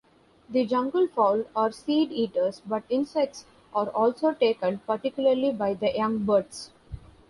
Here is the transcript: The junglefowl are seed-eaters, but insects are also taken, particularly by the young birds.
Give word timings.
The 0.49 0.65
junglefowl 0.67 1.45
are 1.55 1.71
seed-eaters, 1.71 2.63
but 2.65 2.81
insects 2.89 3.45
are 3.71 3.89
also 3.89 4.33
taken, 4.33 4.79
particularly 4.79 5.51
by 5.51 5.75
the 5.75 5.93
young 5.95 6.25
birds. 6.25 6.71